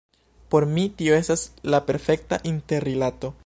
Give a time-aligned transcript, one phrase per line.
[0.49, 3.35] Por mi, tio estas la perfekta interrilato.